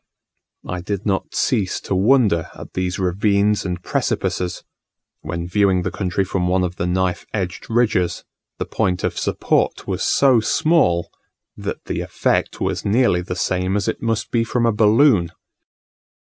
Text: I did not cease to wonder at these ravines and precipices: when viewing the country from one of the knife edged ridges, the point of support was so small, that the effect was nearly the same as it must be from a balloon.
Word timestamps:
I 0.67 0.81
did 0.81 1.05
not 1.05 1.35
cease 1.35 1.79
to 1.81 1.93
wonder 1.93 2.49
at 2.55 2.73
these 2.73 2.97
ravines 2.97 3.63
and 3.65 3.83
precipices: 3.83 4.63
when 5.19 5.47
viewing 5.47 5.83
the 5.83 5.91
country 5.91 6.25
from 6.25 6.47
one 6.47 6.63
of 6.63 6.77
the 6.77 6.87
knife 6.87 7.23
edged 7.35 7.69
ridges, 7.69 8.23
the 8.57 8.65
point 8.65 9.03
of 9.03 9.19
support 9.19 9.85
was 9.85 10.01
so 10.01 10.39
small, 10.39 11.11
that 11.55 11.85
the 11.85 12.01
effect 12.01 12.59
was 12.59 12.83
nearly 12.83 13.21
the 13.21 13.35
same 13.35 13.77
as 13.77 13.87
it 13.87 14.01
must 14.01 14.31
be 14.31 14.43
from 14.43 14.65
a 14.65 14.71
balloon. 14.73 15.29